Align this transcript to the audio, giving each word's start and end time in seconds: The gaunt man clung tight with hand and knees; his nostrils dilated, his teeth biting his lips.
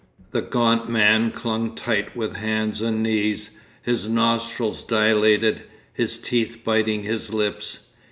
The 0.31 0.41
gaunt 0.41 0.89
man 0.89 1.29
clung 1.29 1.75
tight 1.75 2.15
with 2.17 2.35
hand 2.37 2.81
and 2.81 3.03
knees; 3.03 3.51
his 3.83 4.09
nostrils 4.09 4.83
dilated, 4.83 5.61
his 5.93 6.17
teeth 6.17 6.61
biting 6.63 7.03
his 7.03 7.31
lips. 7.31 7.89